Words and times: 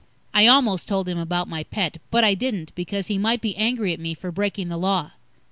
I 0.33 0.47
almost 0.47 0.87
told 0.87 1.07
him 1.07 1.19
about 1.19 1.47
my 1.47 1.61
pet, 1.61 2.01
but 2.09 2.23
I 2.23 2.33
didn't, 2.33 2.71
because 2.73 3.05
he 3.05 3.19
might 3.19 3.39
be 3.39 3.55
angry 3.55 3.93
at 3.93 3.99
me 3.99 4.15
for 4.15 4.31
breaking 4.31 4.67
the 4.69 4.77
Law. 4.77 5.11